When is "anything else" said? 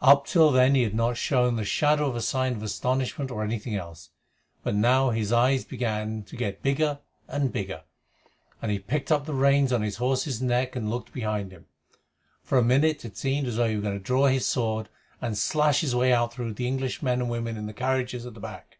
3.42-4.10